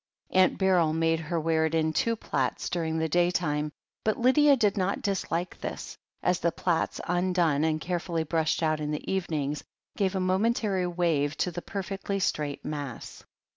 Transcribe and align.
Aunt 0.31 0.57
Beryl 0.57 0.93
made 0.93 1.19
her 1.19 1.39
wear 1.39 1.67
it 1.67 1.75
in 1.75 1.93
two 1.93 2.15
plaits, 2.15 2.71
dur 2.71 2.85
ing 2.85 2.97
the 2.97 3.07
day 3.07 3.29
time, 3.29 3.71
but 4.03 4.17
Lydia 4.17 4.57
did 4.57 4.75
not 4.75 5.03
dislike 5.03 5.59
this; 5.61 5.95
as 6.23 6.39
the 6.39 6.51
plaits 6.51 6.99
undone 7.05 7.63
and 7.63 7.79
carefully 7.79 8.23
brushed 8.23 8.63
out 8.63 8.79
in 8.79 8.89
the 8.89 9.11
evenings, 9.13 9.63
gave 9.95 10.15
a 10.15 10.19
momentary 10.19 10.87
wave 10.87 11.37
to 11.37 11.51
the 11.51 11.61
perfectly 11.61 12.17
straight 12.19 12.65
mass. 12.65 13.23